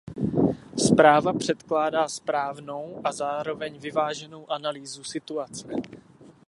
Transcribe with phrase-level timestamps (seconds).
[0.77, 5.67] Zpráva předkládá správnou a zároveň vyváženou analýzu situace.